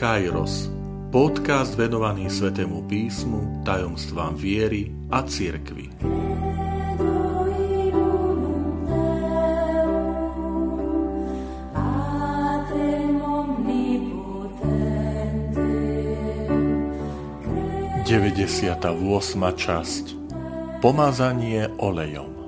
[0.00, 0.72] Kairos,
[1.12, 5.92] podcast venovaný Svetému písmu, tajomstvám viery a cirkvi.
[18.08, 18.96] Deväťdesiata
[19.52, 20.16] časť.
[20.80, 22.39] Pomazanie olejom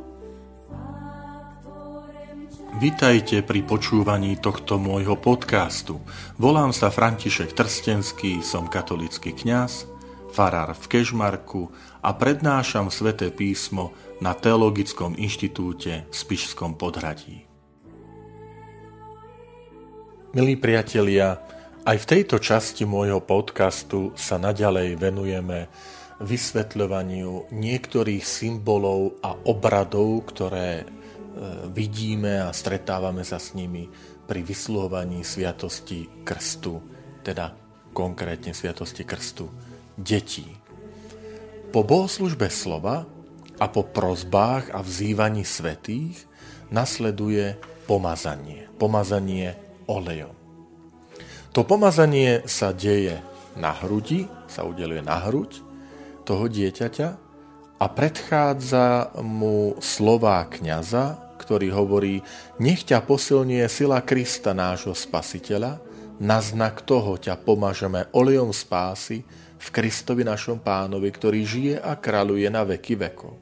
[2.83, 6.03] Vitajte pri počúvaní tohto môjho podcastu.
[6.35, 9.87] Volám sa František Trstenský, som katolický kňaz,
[10.35, 11.71] farár v Kežmarku
[12.03, 17.47] a prednášam sväté písmo na Teologickom inštitúte v Spišskom podhradí.
[20.35, 21.39] Milí priatelia,
[21.87, 25.71] aj v tejto časti môjho podcastu sa naďalej venujeme
[26.19, 31.02] vysvetľovaniu niektorých symbolov a obradov, ktoré
[31.73, 33.89] vidíme a stretávame sa s nimi
[34.29, 36.79] pri vysluhovaní sviatosti krstu,
[37.25, 37.53] teda
[37.93, 39.49] konkrétne sviatosti krstu
[39.97, 40.49] detí.
[41.73, 43.09] Po bohoslužbe slova
[43.57, 46.25] a po prozbách a vzývaní svetých
[46.73, 48.69] nasleduje pomazanie.
[48.77, 49.57] Pomazanie
[49.89, 50.35] olejom.
[51.53, 53.21] To pomazanie sa deje
[53.61, 55.61] na hrudi, sa udeluje na hruď
[56.25, 57.09] toho dieťaťa
[57.77, 62.23] a predchádza mu slová kniaza, ktorý hovorí,
[62.63, 65.83] nech ťa posilňuje sila Krista, nášho spasiteľa,
[66.23, 69.27] na znak toho ťa pomažeme olejom spásy
[69.59, 73.35] v Kristovi našom pánovi, ktorý žije a kráľuje na veky vekov.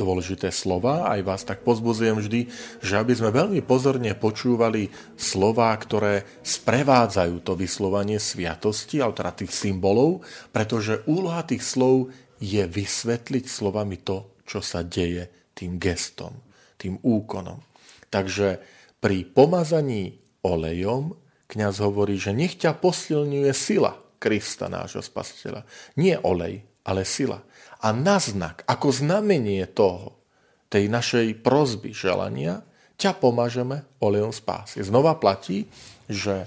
[0.00, 2.40] Dôležité slova, aj vás tak pozbuzujem vždy,
[2.80, 4.88] že aby sme veľmi pozorne počúvali
[5.20, 12.08] slova, ktoré sprevádzajú to vyslovanie sviatosti, alebo teda tých symbolov, pretože úloha tých slov
[12.40, 16.51] je vysvetliť slovami to, čo sa deje tým gestom
[16.82, 17.62] tým úkonom.
[18.10, 18.58] Takže
[18.98, 21.14] pri pomazaní olejom
[21.52, 25.66] kňaz hovorí, že nech ťa posilňuje sila Krista, nášho spasiteľa.
[25.98, 27.42] Nie olej, ale sila.
[27.82, 30.22] A na znak, ako znamenie toho,
[30.70, 32.62] tej našej prozby, želania,
[32.96, 34.80] ťa pomažeme olejom spásy.
[34.86, 35.66] Znova platí,
[36.06, 36.46] že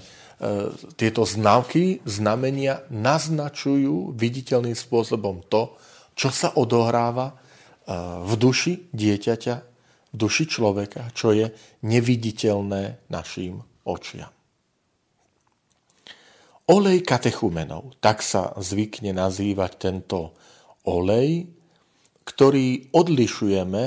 [0.96, 5.76] tieto znaky, znamenia naznačujú viditeľným spôsobom to,
[6.16, 7.34] čo sa odohráva e,
[8.24, 9.75] v duši dieťaťa
[10.16, 11.52] duši človeka, čo je
[11.84, 14.32] neviditeľné našim očiam.
[16.66, 20.34] Olej katechumenov, tak sa zvykne nazývať tento
[20.82, 21.46] olej,
[22.26, 23.84] ktorý odlišujeme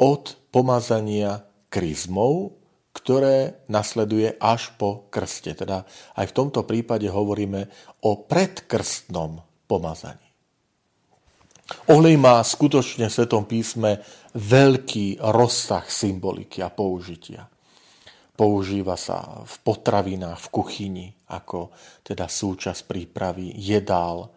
[0.00, 2.56] od pomazania kryzmov,
[2.96, 5.52] ktoré nasleduje až po krste.
[5.52, 5.84] Teda
[6.16, 7.68] aj v tomto prípade hovoríme
[8.08, 10.28] o predkrstnom pomazaní.
[11.92, 14.00] Olej má skutočne v Svetom písme
[14.38, 17.50] veľký rozsah symboliky a použitia.
[18.38, 21.74] Používa sa v potravinách, v kuchyni, ako
[22.06, 24.30] teda súčasť prípravy jedál.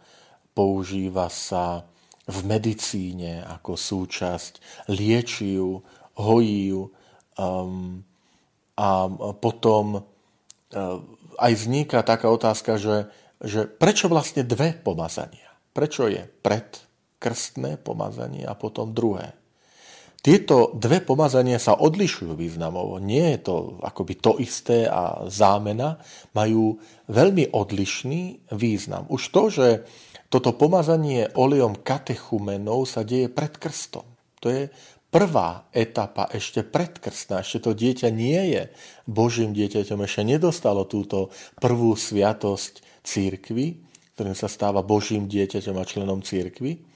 [0.57, 1.85] Používa sa
[2.25, 5.85] v medicíne ako súčasť liečiu,
[6.17, 8.01] hojí um,
[8.81, 8.89] a
[9.37, 10.97] potom uh,
[11.37, 13.05] aj vzniká taká otázka, že,
[13.37, 15.53] že prečo vlastne dve pomazania?
[15.77, 16.65] Prečo je pred
[17.21, 19.37] krstné pomazanie a potom druhé?
[20.21, 23.01] Tieto dve pomazania sa odlišujú významovo.
[23.01, 25.97] Nie je to akoby to isté a zámena.
[26.37, 26.77] Majú
[27.09, 29.09] veľmi odlišný význam.
[29.09, 29.67] Už to, že
[30.29, 34.05] toto pomazanie olejom katechumenov sa deje pred krstom.
[34.45, 34.69] To je
[35.09, 37.41] prvá etapa ešte predkrstná.
[37.41, 38.61] Ešte to dieťa nie je
[39.09, 40.05] Božím dieťaťom.
[40.05, 43.81] Ešte nedostalo túto prvú sviatosť církvy,
[44.13, 46.90] ktorým sa stáva Božím dieťaťom a členom církvy.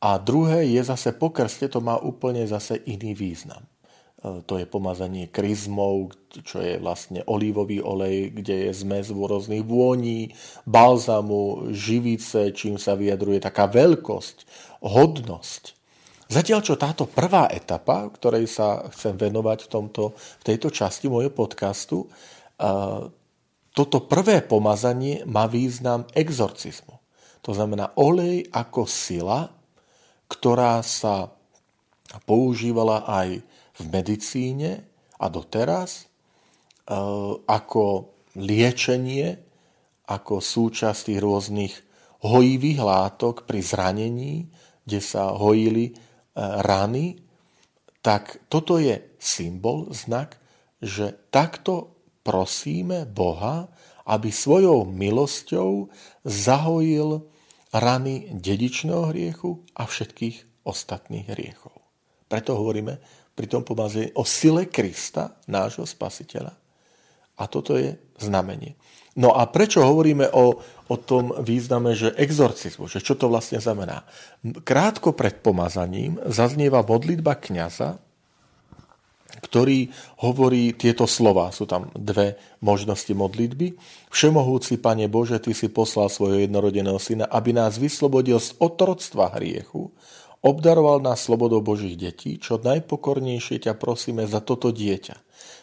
[0.00, 3.60] A druhé je zase po krste, to má úplne zase iný význam.
[4.24, 10.32] E, to je pomazanie kryzmov, čo je vlastne olívový olej, kde je zmes rôznych vôní,
[10.64, 14.36] balzamu, živice, čím sa vyjadruje taká veľkosť,
[14.80, 15.76] hodnosť.
[16.32, 21.28] Zatiaľ, čo táto prvá etapa, ktorej sa chcem venovať v, tomto, v tejto časti môjho
[21.28, 22.08] podcastu, e,
[23.76, 26.96] toto prvé pomazanie má význam exorcizmu.
[27.44, 29.59] To znamená olej ako sila,
[30.30, 31.34] ktorá sa
[32.22, 33.42] používala aj
[33.76, 34.86] v medicíne
[35.18, 36.04] a doteraz e,
[37.44, 39.36] ako liečenie,
[40.06, 41.74] ako súčasť tých rôznych
[42.22, 44.46] hojivých látok pri zranení,
[44.86, 45.92] kde sa hojili e,
[46.38, 47.18] rany,
[48.00, 50.40] tak toto je symbol, znak,
[50.80, 51.92] že takto
[52.24, 53.68] prosíme Boha,
[54.08, 55.92] aby svojou milosťou
[56.24, 57.28] zahojil
[57.70, 61.74] rany dedičného hriechu a všetkých ostatných hriechov.
[62.26, 62.98] Preto hovoríme
[63.34, 66.54] pri tom pomazení o sile Krista, nášho spasiteľa,
[67.40, 68.76] A toto je znamenie.
[69.16, 74.04] No a prečo hovoríme o, o tom význame, že exorcizmu, že čo to vlastne znamená?
[74.44, 77.98] Krátko pred pomazaním zaznieva modlitba kniaza,
[79.38, 81.54] ktorý hovorí tieto slova.
[81.54, 83.78] Sú tam dve možnosti modlitby.
[84.10, 89.94] Všemohúci Pane Bože, Ty si poslal svojho jednorodeného syna, aby nás vyslobodil z otroctva hriechu,
[90.42, 95.16] obdaroval nás slobodou Božích detí, čo najpokornejšie ťa prosíme za toto dieťa.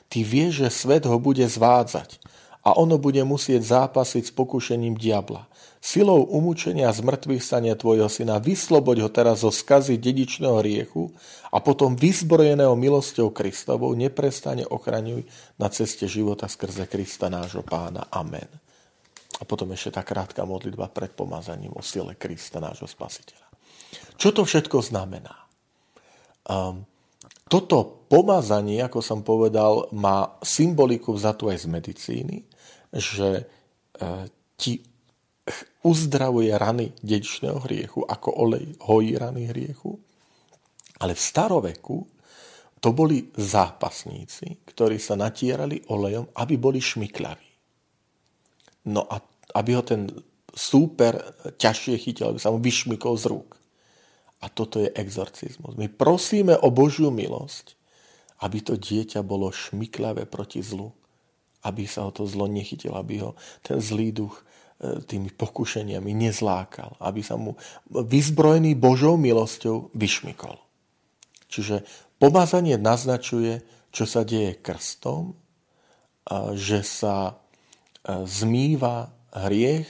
[0.08, 2.24] Ty vieš, že svet ho bude zvádzať
[2.64, 5.48] a ono bude musieť zápasiť s pokušením diabla.
[5.88, 11.16] Silou umúčenia z mŕtvych stania tvojho syna vysloboď ho teraz zo skazy dedičného riechu
[11.48, 15.24] a potom vyzbrojeného milosťou Kristovou neprestane ochraňuj
[15.56, 18.04] na ceste života skrze Krista nášho pána.
[18.12, 18.52] Amen.
[19.40, 23.48] A potom ešte tá krátka modlitba pred pomazaním o sile Krista nášho spasiteľa.
[24.20, 25.40] Čo to všetko znamená?
[26.52, 26.84] Um,
[27.48, 32.38] toto pomazanie, ako som povedal, má symboliku vzatú aj z medicíny
[32.92, 33.44] že
[34.00, 34.12] e,
[34.56, 34.80] ti
[35.84, 39.96] uzdravuje rany dedičného hriechu, ako olej hojí rany hriechu.
[41.00, 41.98] Ale v staroveku
[42.78, 47.50] to boli zápasníci, ktorí sa natierali olejom, aby boli šmiklaví.
[48.92, 49.20] No a
[49.58, 50.08] aby ho ten
[50.52, 51.18] súper
[51.58, 53.58] ťažšie chytil, aby sa mu vyšmykol z rúk.
[54.38, 55.74] A toto je exorcizmus.
[55.80, 57.74] My prosíme o Božiu milosť,
[58.46, 60.94] aby to dieťa bolo šmiklavé proti zlu
[61.68, 64.40] aby sa ho to zlo nechytil, aby ho ten zlý duch
[64.80, 67.58] tými pokušeniami nezlákal, aby sa mu
[67.90, 70.54] vyzbrojený Božou milosťou vyšmykol.
[71.50, 71.82] Čiže
[72.22, 75.34] pomazanie naznačuje, čo sa deje krstom,
[76.54, 77.34] že sa e,
[78.28, 79.88] zmýva hriech,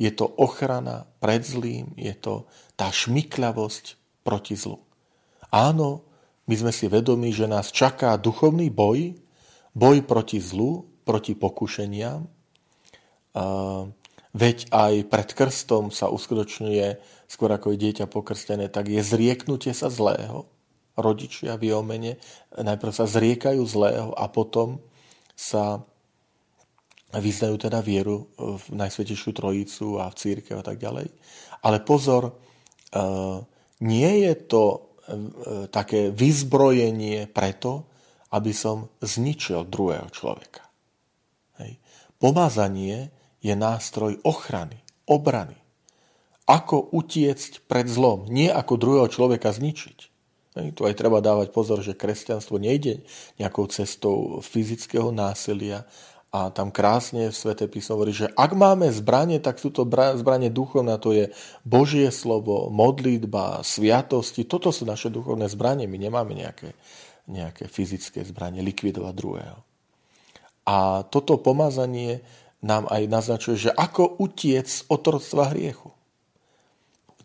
[0.00, 4.82] je to ochrana pred zlým, je to tá šmykľavosť proti zlu.
[5.54, 6.04] Áno,
[6.50, 9.14] my sme si vedomi, že nás čaká duchovný boj,
[9.76, 12.26] boj proti zlu, proti pokušeniam.
[14.30, 19.90] Veď aj pred krstom sa uskutočňuje, skôr ako je dieťa pokrstené, tak je zrieknutie sa
[19.90, 20.46] zlého.
[20.94, 21.82] Rodičia v jeho
[22.54, 24.78] najprv sa zriekajú zlého a potom
[25.34, 25.82] sa
[27.10, 31.10] vyznajú teda vieru v Najsvetejšiu Trojicu a v církev a tak ďalej.
[31.66, 32.38] Ale pozor,
[33.82, 34.94] nie je to
[35.74, 37.90] také vyzbrojenie preto,
[38.30, 40.70] aby som zničil druhého človeka.
[42.14, 45.56] Pomazanie je nástroj ochrany, obrany.
[46.44, 49.98] Ako utiecť pred zlom, nie ako druhého človeka zničiť.
[50.74, 53.06] Tu aj treba dávať pozor, že kresťanstvo nejde
[53.38, 55.86] nejakou cestou fyzického násilia
[56.30, 59.82] a tam krásne v Svete písmo hovorí, že ak máme zbranie, tak sú to
[60.14, 61.34] zbranie duchovné, to je
[61.66, 64.46] Božie slovo, modlitba, sviatosti.
[64.46, 66.78] Toto sú naše duchovné zbranie, my nemáme nejaké,
[67.26, 69.58] nejaké fyzické zbranie likvidovať druhého.
[70.70, 72.22] A toto pomazanie
[72.60, 75.90] nám aj naznačuje, že ako utiec z otroctva hriechu.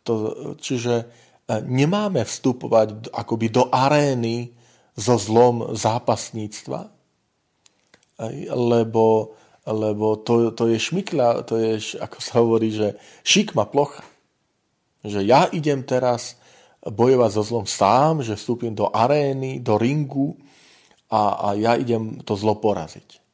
[0.05, 0.13] To,
[0.61, 1.05] čiže e,
[1.65, 4.55] nemáme vstupovať akoby do arény
[4.95, 6.87] so zlom zápasníctva,
[8.55, 9.35] lebo,
[9.67, 12.95] lebo to, to je šmykla, to je, ako sa hovorí, že
[13.27, 14.07] šikma plocha.
[15.03, 16.39] Že ja idem teraz
[16.79, 20.39] bojovať so zlom sám, že vstúpim do arény, do ringu
[21.11, 23.24] a, a ja idem to zlo poraziť.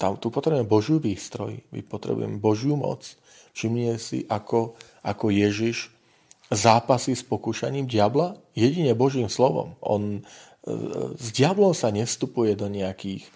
[0.00, 3.04] Tam, tu potrebujeme Božiu výstroj, my potrebujeme Božiu moc.
[3.52, 5.92] Všimnie si, ako, ako Ježiš
[6.48, 9.76] zápasy s pokúšaním diabla jedine Božím slovom.
[9.84, 10.20] On e,
[11.20, 13.30] s diablom sa nevstupuje do nejakých e,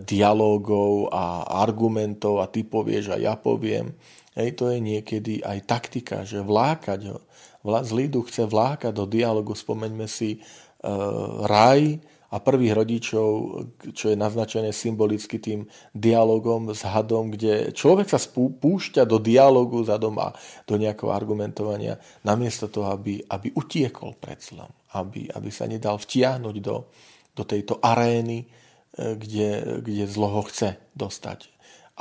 [0.00, 3.92] dialógov a argumentov a ty povieš a ja poviem.
[4.36, 7.18] Hej, to je niekedy aj taktika, že vlákať ho.
[7.64, 9.56] Zlý duch chce vlákať do dialogu.
[9.56, 13.28] Spomeňme si uh, raj, a prvých rodičov,
[13.94, 19.94] čo je naznačené symbolicky tým dialogom s hadom, kde človek sa púšťa do dialogu za
[19.94, 20.34] doma,
[20.66, 26.56] do nejakého argumentovania, namiesto toho, aby, aby utiekol pred zlom, aby, aby sa nedal vtiahnuť
[26.58, 26.90] do,
[27.36, 28.46] do tejto arény, e,
[29.14, 31.46] kde, kde zlo ho chce dostať.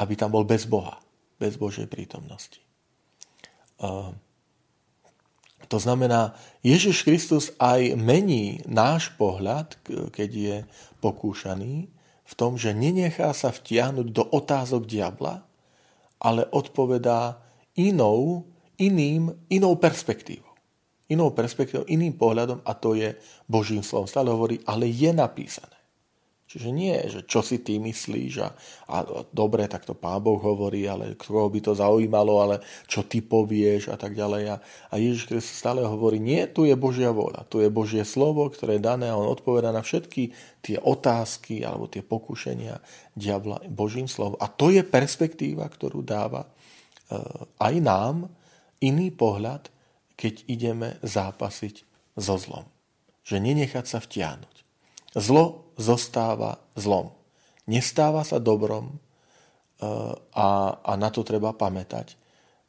[0.02, 0.98] Aby tam bol bez Boha,
[1.38, 2.60] bez Božej prítomnosti.
[3.76, 4.16] Uh,
[5.68, 9.78] to znamená, Ježiš Kristus aj mení náš pohľad,
[10.14, 10.58] keď je
[11.02, 11.90] pokúšaný,
[12.26, 15.46] v tom, že nenechá sa vtiahnuť do otázok diabla,
[16.18, 17.38] ale odpovedá
[17.78, 18.50] inou,
[18.82, 20.50] iným, inou perspektívou.
[21.06, 23.14] Inou perspektívou, iným pohľadom a to je
[23.46, 24.10] Božím slovom.
[24.10, 25.75] Stále hovorí, ale je napísané.
[26.46, 28.54] Čiže nie, že čo si ty myslíš a,
[28.94, 28.98] a
[29.34, 33.90] dobre, tak to Pán Boh hovorí, ale koho by to zaujímalo, ale čo ty povieš
[33.90, 34.54] a tak ďalej.
[34.54, 38.46] A, a Ježiš Kristus stále hovorí, nie, tu je Božia voľa, tu je Božie slovo,
[38.54, 42.78] ktoré je dané a on odpoveda na všetky tie otázky alebo tie pokušenia
[43.18, 44.38] diabla Božím slovom.
[44.38, 46.50] A to je perspektíva, ktorú dáva e,
[47.58, 48.30] aj nám
[48.86, 49.74] iný pohľad,
[50.14, 51.76] keď ideme zápasiť
[52.22, 52.70] so zlom.
[53.26, 54.65] Že nenechať sa vtiahnuť.
[55.16, 57.16] Zlo zostáva zlom.
[57.66, 58.96] Nestáva sa dobrom e,
[60.36, 62.20] a, a na to treba pamätať.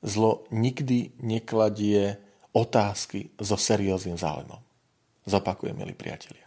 [0.07, 2.23] Zlo nikdy nekladie
[2.55, 4.63] otázky so serióznym záujmom.
[5.27, 6.47] Zopakujem, milí priatelia.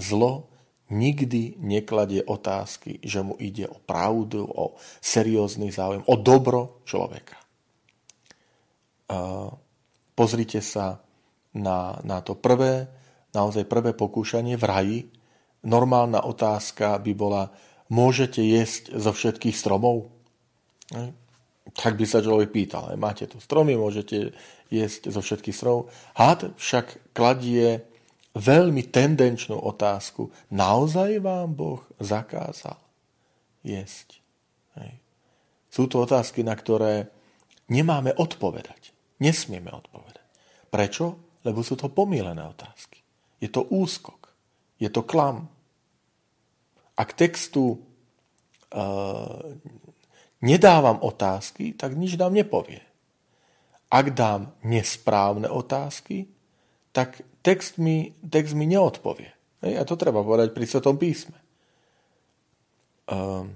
[0.00, 0.48] Zlo
[0.88, 7.36] nikdy nekladie otázky, že mu ide o pravdu, o seriózny záujem, o dobro človeka.
[7.36, 7.46] E,
[10.16, 10.96] pozrite sa
[11.52, 12.88] na, na to prvé,
[13.36, 14.98] naozaj prvé pokúšanie v raji,
[15.66, 17.50] normálna otázka by bola,
[17.90, 20.08] môžete jesť zo všetkých stromov?
[21.74, 24.30] Tak by sa človek pýtal, máte tu stromy, môžete
[24.70, 25.90] jesť zo všetkých stromov.
[26.14, 27.82] Had však kladie
[28.38, 30.30] veľmi tendenčnú otázku.
[30.54, 32.78] Naozaj vám Boh zakázal
[33.66, 34.22] jesť?
[35.66, 37.12] Sú to otázky, na ktoré
[37.68, 38.96] nemáme odpovedať.
[39.20, 40.24] Nesmieme odpovedať.
[40.72, 41.36] Prečo?
[41.44, 43.04] Lebo sú to pomílené otázky.
[43.42, 44.32] Je to úskok.
[44.80, 45.52] Je to klam
[46.96, 47.76] ak textu
[48.72, 49.52] uh,
[50.40, 52.80] nedávam otázky, tak nič nám nepovie.
[53.92, 56.26] Ak dám nesprávne otázky,
[56.90, 59.30] tak text mi, text mi neodpovie.
[59.62, 61.38] Hej, a to treba povedať pri Svetom písme.
[63.06, 63.54] Um,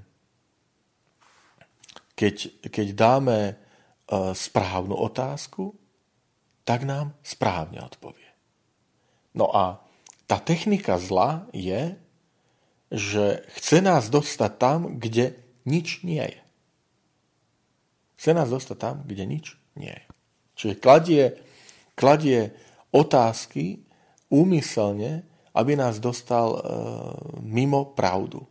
[2.14, 5.74] keď, keď dáme uh, správnu otázku,
[6.68, 8.28] tak nám správne odpovie.
[9.34, 9.80] No a
[10.30, 11.96] tá technika zla je,
[12.90, 16.42] že chce nás dostať tam, kde nič nie je.
[18.18, 19.46] Chce nás dostať tam, kde nič
[19.78, 20.06] nie je.
[20.58, 21.24] Čiže kladie,
[21.94, 22.52] kladie
[22.92, 23.80] otázky
[24.28, 26.60] úmyselne, aby nás dostal e,
[27.40, 28.44] mimo pravdu.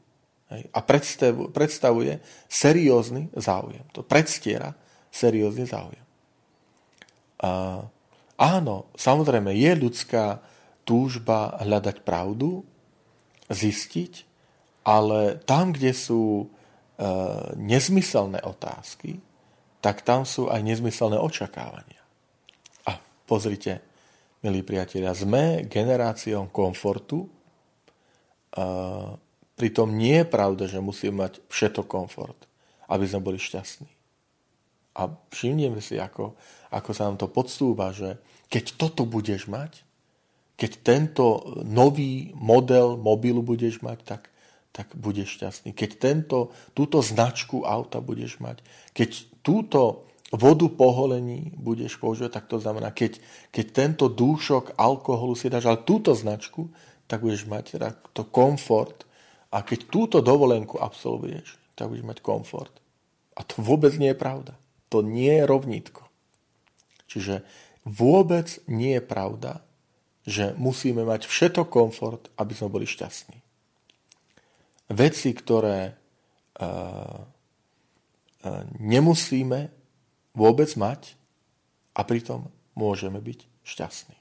[0.50, 0.68] Hej?
[0.74, 2.14] A predstavuje, predstavuje
[2.50, 3.86] seriózny záujem.
[3.94, 4.74] To predstiera
[5.14, 6.06] seriózny záujem.
[7.40, 7.84] A,
[8.36, 10.44] áno, samozrejme, je ľudská
[10.84, 12.66] túžba hľadať pravdu,
[13.50, 14.29] zistiť,
[14.90, 16.46] ale tam, kde sú e,
[17.62, 19.22] nezmyselné otázky,
[19.86, 22.02] tak tam sú aj nezmyselné očakávania.
[22.90, 22.98] A
[23.30, 23.86] pozrite,
[24.42, 27.30] milí priatelia, sme generáciou komfortu, e,
[29.54, 32.50] pritom nie je pravda, že musíme mať všetko komfort,
[32.90, 33.94] aby sme boli šťastní.
[34.98, 36.34] A všimneme si, ako,
[36.74, 38.18] ako sa nám to podstúva, že
[38.50, 39.86] keď toto budeš mať,
[40.58, 44.22] keď tento nový model mobilu budeš mať, tak
[44.72, 45.74] tak budeš šťastný.
[45.74, 48.62] Keď tento, túto značku auta budeš mať,
[48.94, 49.10] keď
[49.42, 53.18] túto vodu poholení budeš používať, tak to znamená, keď,
[53.50, 56.70] keď tento dúšok alkoholu si dáš, ale túto značku,
[57.10, 57.82] tak budeš mať
[58.14, 59.10] to komfort.
[59.50, 62.74] A keď túto dovolenku absolvuješ, tak budeš mať komfort.
[63.34, 64.54] A to vôbec nie je pravda.
[64.94, 66.06] To nie je rovnítko.
[67.10, 67.42] Čiže
[67.82, 69.66] vôbec nie je pravda,
[70.30, 73.49] že musíme mať všetko komfort, aby sme boli šťastní
[74.90, 79.60] veci, ktoré uh, uh, nemusíme
[80.34, 81.16] vôbec mať
[81.96, 84.18] a pritom môžeme byť šťastní.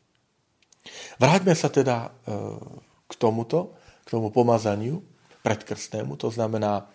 [1.21, 2.57] Vráťme sa teda uh,
[3.09, 5.05] k tomuto, k tomu pomazaniu
[5.45, 6.89] predkrstnému, to znamená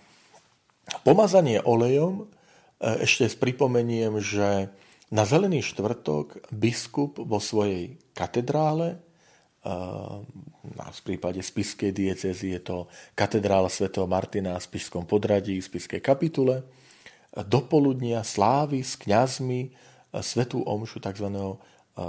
[1.01, 2.27] pomazanie olejom,
[2.83, 4.67] ešte pripomeniem, že
[5.13, 8.99] na Zelený štvrtok biskup vo svojej katedrále
[9.63, 12.77] v prípade spiskej diecezy je to
[13.15, 16.67] katedrála svätého Martina v Spišskom podradí, v Spiskej kapitule.
[17.33, 19.71] Do poludnia slávy s kňazmi
[20.13, 21.31] svetú omšu tzv.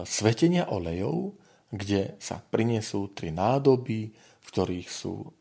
[0.04, 1.38] svetenia olejov,
[1.73, 5.32] kde sa prinesú tri nádoby, v ktorých sú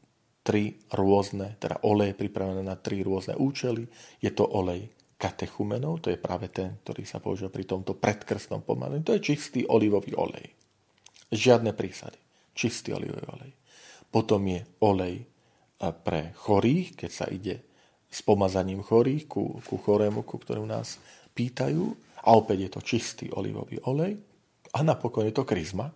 [0.44, 3.88] tri rôzne, teda olej pripravené na tri rôzne účely.
[4.20, 9.08] Je to olej katechumenov, to je práve ten, ktorý sa používa pri tomto predkrstnom pomalení.
[9.08, 10.63] To je čistý olivový olej.
[11.34, 12.22] Žiadne prísady.
[12.54, 13.52] Čistý olivový olej.
[14.14, 15.26] Potom je olej
[16.06, 17.66] pre chorých, keď sa ide
[18.14, 21.02] s pomazaním chorých ku, ku chorému, ku ktorému nás
[21.34, 21.98] pýtajú.
[22.24, 24.14] A opäť je to čistý olivový olej.
[24.78, 25.90] A napokon je to kryzma.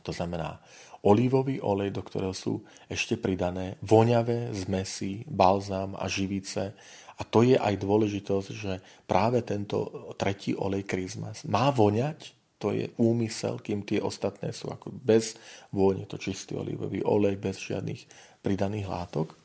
[0.00, 0.56] To znamená
[1.04, 6.72] olivový olej, do ktorého sú ešte pridané voňavé zmesy, balzám a živice.
[7.18, 8.72] A to je aj dôležitosť, že
[9.04, 14.90] práve tento tretí olej kryzmas má voňať to je úmysel, kým tie ostatné sú ako
[14.90, 15.38] bez
[15.70, 18.04] vône, to čistý olivový olej, bez žiadnych
[18.42, 19.38] pridaných látok.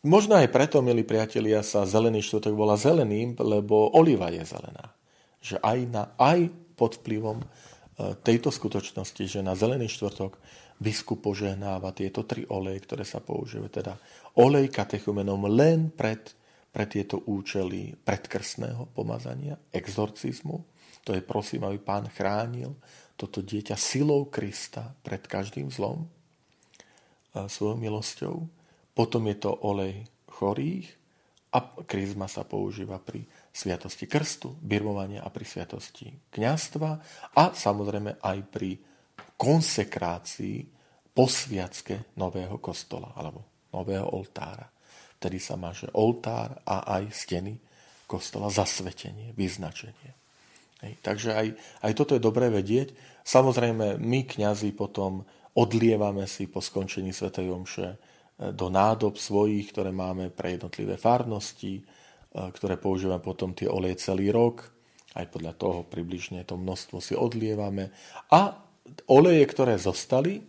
[0.00, 4.96] Možno aj preto, milí priatelia, sa zelený štvrtok volá zeleným, lebo oliva je zelená.
[5.44, 7.46] Že aj, na, aj pod vplyvom e,
[8.24, 10.40] tejto skutočnosti, že na zelený štvrtok
[10.80, 13.68] biskup požehnáva tieto tri oleje, ktoré sa používajú.
[13.68, 14.00] Teda
[14.40, 16.32] olej katechumenom len pred,
[16.72, 20.64] pre tieto účely predkrstného pomazania, exorcizmu.
[21.08, 22.76] To je prosím, aby pán chránil
[23.16, 26.08] toto dieťa silou Krista pred každým zlom
[27.34, 28.36] svojou milosťou.
[28.96, 30.88] Potom je to olej chorých
[31.50, 36.90] a kryzma sa používa pri sviatosti krstu, birmovania a pri sviatosti kňastva
[37.34, 38.78] a samozrejme aj pri
[39.34, 40.58] konsekrácii
[41.10, 44.68] posviacke nového kostola alebo nového oltára.
[45.18, 47.58] Vtedy sa máže oltár a aj steny
[48.06, 50.19] kostola, zasvetenie, vyznačenie.
[50.80, 50.92] Hej.
[51.04, 51.46] Takže aj,
[51.84, 52.96] aj toto je dobré vedieť.
[53.24, 57.32] Samozrejme, my kňazi potom odlievame si po skončení Sv.
[57.36, 57.96] Omše e,
[58.56, 61.82] do nádob svojich, ktoré máme pre jednotlivé farnosti, e,
[62.32, 64.72] ktoré používame potom tie oleje celý rok.
[65.10, 67.90] Aj podľa toho približne to množstvo si odlievame.
[68.32, 68.56] A
[69.10, 70.42] oleje, ktoré zostali e,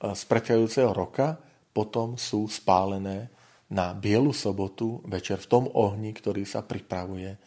[0.00, 1.36] z predchádzajúceho roka,
[1.70, 3.30] potom sú spálené
[3.70, 7.38] na Bielu sobotu večer v tom ohni, ktorý sa pripravuje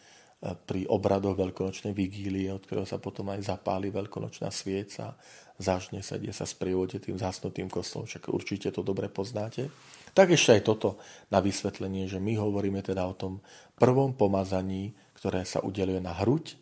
[0.44, 5.16] pri obradoch veľkonočnej vigílie, od ktorého sa potom aj zapáli veľkonočná svieca,
[5.56, 9.72] zažne sa, kde sa sprievode tým zasnutým kostolom, však určite to dobre poznáte.
[10.12, 11.00] Tak ešte aj toto
[11.32, 13.40] na vysvetlenie, že my hovoríme teda o tom
[13.74, 16.60] prvom pomazaní, ktoré sa udeluje na hruď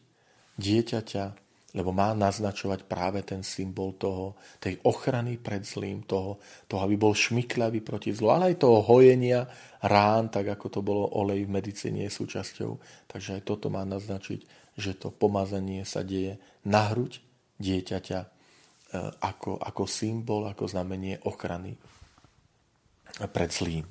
[0.57, 1.25] dieťaťa,
[1.73, 6.37] lebo má naznačovať práve ten symbol toho, tej ochrany pred zlým, toho,
[6.69, 9.49] toho, aby bol šmykľavý proti zlu, ale aj toho hojenia
[9.81, 12.71] rán, tak ako to bolo olej v medicíne je súčasťou.
[13.09, 14.45] Takže aj toto má naznačiť,
[14.77, 16.37] že to pomazanie sa deje
[16.69, 17.25] na hruď
[17.57, 18.29] dieťaťa e,
[19.25, 21.73] ako, ako symbol, ako znamenie ochrany
[23.33, 23.89] pred zlým.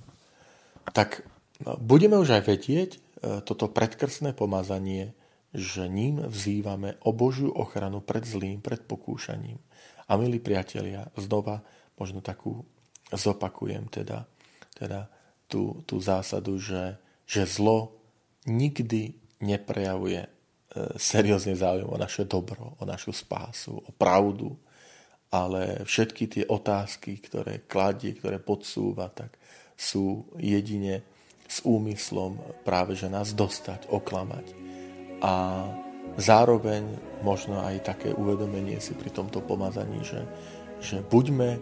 [0.93, 1.25] Tak
[1.65, 2.99] no, budeme už aj vedieť, e,
[3.41, 5.17] toto predkrstné pomazanie
[5.51, 9.59] že ním vzývame o Božiu ochranu pred zlým, pred pokúšaním.
[10.07, 11.59] A milí priatelia, znova
[11.99, 12.63] možno takú
[13.11, 14.23] zopakujem teda,
[14.71, 15.11] teda
[15.51, 16.95] tú, tú zásadu, že,
[17.27, 17.91] že zlo
[18.47, 19.11] nikdy
[19.43, 20.29] neprejavuje e,
[20.95, 24.55] seriózne záujem o naše dobro, o našu spásu, o pravdu,
[25.31, 29.35] ale všetky tie otázky, ktoré kladie, ktoré podsúva, tak
[29.75, 31.03] sú jedine
[31.47, 34.70] s úmyslom práve, že nás dostať, oklamať
[35.21, 35.65] a
[36.17, 36.83] zároveň
[37.21, 40.25] možno aj také uvedomenie si pri tomto pomazaní, že,
[40.81, 41.61] že buďme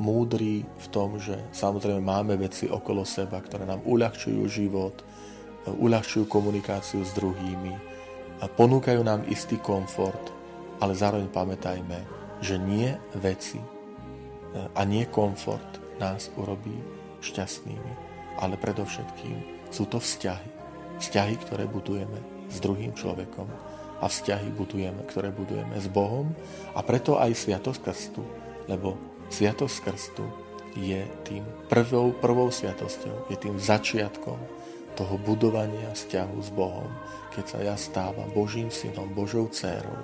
[0.00, 4.96] múdri v tom, že samozrejme máme veci okolo seba, ktoré nám uľahčujú život,
[5.68, 7.90] uľahčujú komunikáciu s druhými,
[8.40, 10.32] a ponúkajú nám istý komfort,
[10.80, 11.98] ale zároveň pamätajme,
[12.40, 13.60] že nie veci
[14.72, 16.72] a nie komfort nás urobí
[17.20, 17.92] šťastnými,
[18.40, 20.48] ale predovšetkým sú to vzťahy.
[21.04, 23.46] Vzťahy, ktoré budujeme s druhým človekom
[24.00, 26.34] a vzťahy budujeme, ktoré budujeme s Bohom
[26.74, 28.22] a preto aj Sviatosť Krstu,
[28.66, 28.98] lebo
[29.30, 30.26] Sviatosť Krstu
[30.78, 34.38] je tým prvou, prvou sviatosťou, je tým začiatkom
[34.94, 36.90] toho budovania vzťahu s Bohom,
[37.34, 39.98] keď sa ja stávam Božím synom, Božou dcérou,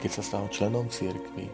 [0.00, 1.48] keď sa stávam členom církvy.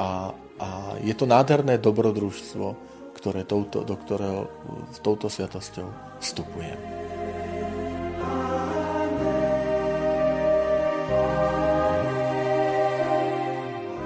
[0.00, 0.68] A, a
[1.04, 2.76] je to nádherné dobrodružstvo,
[3.14, 4.48] ktoré touto, do ktorého
[5.00, 7.03] touto sviatosťou vstupujem.